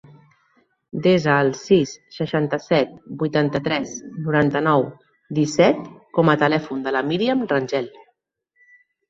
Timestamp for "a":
6.35-6.37